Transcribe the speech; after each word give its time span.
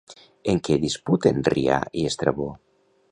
En 0.53 0.61
què 0.67 0.77
disputen 0.85 1.45
Rià 1.51 1.77
i 2.01 2.07
Estrabó? 2.13 2.49